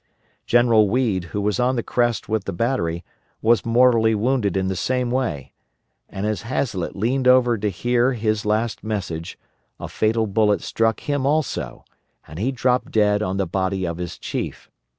[0.47, 3.03] General Weed, who was on the crest with the battery,
[3.39, 5.53] was mortally wounded in the same way;
[6.09, 9.37] and as Hazlett leaned over to hear his last message,
[9.79, 11.85] a fatal bullet struck him also
[12.27, 14.71] and he dropped dead on the body of his chief.